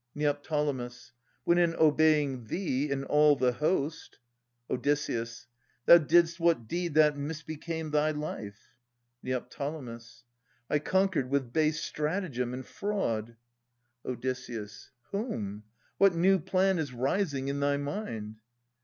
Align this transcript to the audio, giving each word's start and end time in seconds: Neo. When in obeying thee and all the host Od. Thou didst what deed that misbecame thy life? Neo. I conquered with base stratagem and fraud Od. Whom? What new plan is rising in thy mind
Neo. 0.15 0.33
When 1.43 1.59
in 1.59 1.75
obeying 1.75 2.45
thee 2.45 2.89
and 2.89 3.05
all 3.05 3.35
the 3.35 3.51
host 3.51 4.17
Od. 4.67 4.83
Thou 4.83 5.97
didst 5.99 6.39
what 6.39 6.67
deed 6.67 6.95
that 6.95 7.15
misbecame 7.15 7.91
thy 7.91 8.09
life? 8.09 8.73
Neo. 9.21 9.45
I 10.71 10.79
conquered 10.79 11.29
with 11.29 11.53
base 11.53 11.81
stratagem 11.81 12.51
and 12.51 12.65
fraud 12.65 13.35
Od. 14.03 14.25
Whom? 15.11 15.65
What 15.99 16.15
new 16.15 16.39
plan 16.39 16.79
is 16.79 16.93
rising 16.95 17.47
in 17.47 17.59
thy 17.59 17.77
mind 17.77 18.37